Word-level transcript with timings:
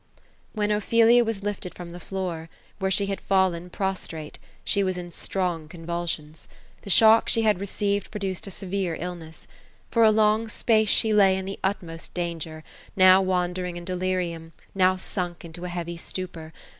When 0.53 0.71
Ophelia 0.71 1.23
was 1.23 1.43
lifted 1.43 1.75
from 1.75 1.91
the 1.91 1.99
floor, 1.99 2.49
where 2.79 2.89
she 2.89 3.05
had 3.05 3.21
fallen 3.21 3.69
pros 3.69 4.07
trate, 4.07 4.37
she 4.65 4.83
was 4.83 4.97
in 4.97 5.11
strong 5.11 5.67
convulsions. 5.67 6.47
The 6.81 6.89
shook 6.89 7.29
she 7.29 7.43
had 7.43 7.59
received, 7.59 8.09
pro 8.09 8.17
duced 8.17 8.47
a 8.47 8.49
severe 8.49 8.97
illness. 8.99 9.45
For 9.91 10.01
a 10.03 10.09
long 10.09 10.47
space 10.47 10.89
she 10.89 11.13
lay 11.13 11.37
in 11.37 11.45
the 11.45 11.59
utmost 11.63 12.15
danger, 12.15 12.63
now 12.95 13.21
wandering 13.21 13.77
in 13.77 13.85
delirium, 13.85 14.53
now 14.73 14.95
sunk 14.95 15.45
into 15.45 15.65
a 15.65 15.69
heavy 15.69 15.97
stupor. 15.97 16.51